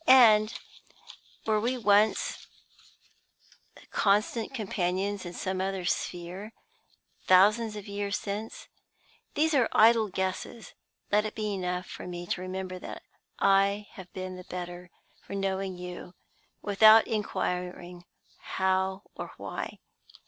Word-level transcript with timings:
And 0.07 0.51
were 1.45 1.59
we 1.59 1.77
once 1.77 2.47
constant 3.91 4.51
companions 4.51 5.27
in 5.27 5.33
some 5.35 5.61
other 5.61 5.85
sphere, 5.85 6.53
thousands 7.27 7.75
of 7.75 7.87
years 7.87 8.17
since? 8.17 8.67
These 9.35 9.53
are 9.53 9.69
idle 9.73 10.07
guesses. 10.09 10.73
Let 11.11 11.25
it 11.27 11.35
be 11.35 11.53
enough 11.53 11.85
for 11.85 12.07
me 12.07 12.25
to 12.25 12.41
remember 12.41 12.79
that 12.79 13.03
I 13.37 13.89
have 13.91 14.11
been 14.11 14.37
the 14.37 14.43
better 14.45 14.89
for 15.21 15.35
knowing 15.35 15.77
you 15.77 16.15
without 16.63 17.05
inquiring 17.05 18.05
how 18.39 19.03
or 19.13 19.33
why. 19.37 19.77